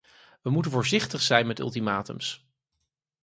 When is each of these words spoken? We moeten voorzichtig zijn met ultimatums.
We 0.41 0.49
moeten 0.49 0.71
voorzichtig 0.71 1.21
zijn 1.21 1.47
met 1.47 1.59
ultimatums. 1.59 2.47